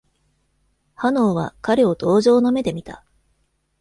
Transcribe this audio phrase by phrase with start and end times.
[0.95, 3.05] ハノーは彼を同情の目で見た。